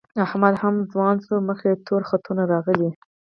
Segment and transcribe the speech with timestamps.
[0.25, 2.89] احمد هم ځوان شو، مخ یې تور خطونه راغلي